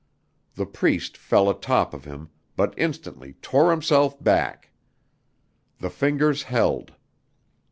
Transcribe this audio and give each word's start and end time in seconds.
The 0.55 0.65
Priest 0.65 1.15
fell 1.15 1.47
atop 1.47 1.93
of 1.93 2.05
him, 2.05 2.29
but 2.55 2.73
instantly 2.75 3.33
tore 3.39 3.69
himself 3.69 4.15
back. 4.23 4.71
The 5.77 5.91
fingers 5.91 6.41
held. 6.41 6.95